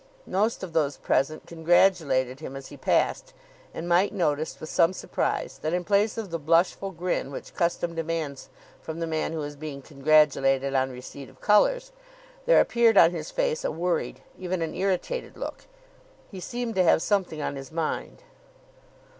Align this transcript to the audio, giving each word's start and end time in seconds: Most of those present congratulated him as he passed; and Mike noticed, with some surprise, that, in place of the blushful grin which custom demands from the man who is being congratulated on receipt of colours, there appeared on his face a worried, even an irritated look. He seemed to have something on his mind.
Most 0.25 0.63
of 0.63 0.73
those 0.73 0.97
present 0.97 1.45
congratulated 1.45 2.39
him 2.39 2.55
as 2.55 2.69
he 2.69 2.75
passed; 2.75 3.35
and 3.71 3.87
Mike 3.87 4.11
noticed, 4.11 4.59
with 4.59 4.67
some 4.71 4.93
surprise, 4.93 5.59
that, 5.61 5.73
in 5.73 5.83
place 5.83 6.17
of 6.17 6.31
the 6.31 6.39
blushful 6.39 6.89
grin 6.89 7.29
which 7.29 7.53
custom 7.53 7.93
demands 7.93 8.49
from 8.81 8.99
the 8.99 9.05
man 9.05 9.31
who 9.31 9.43
is 9.43 9.55
being 9.55 9.83
congratulated 9.83 10.73
on 10.73 10.89
receipt 10.89 11.29
of 11.29 11.39
colours, 11.39 11.91
there 12.47 12.59
appeared 12.59 12.97
on 12.97 13.11
his 13.11 13.29
face 13.29 13.63
a 13.63 13.69
worried, 13.71 14.23
even 14.39 14.63
an 14.63 14.73
irritated 14.73 15.37
look. 15.37 15.65
He 16.31 16.39
seemed 16.39 16.73
to 16.77 16.83
have 16.83 17.03
something 17.03 17.39
on 17.39 17.55
his 17.55 17.71
mind. 17.71 18.23